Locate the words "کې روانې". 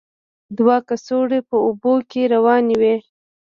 2.09-2.75